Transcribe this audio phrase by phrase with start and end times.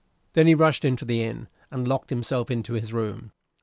[0.33, 3.33] Then he rushed into the inn, and locked himself into his room.